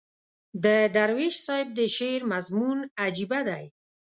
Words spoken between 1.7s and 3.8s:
د شعر مضمون عجیبه دی.